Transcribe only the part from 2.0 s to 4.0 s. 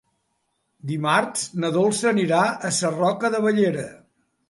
anirà a Sarroca de Bellera.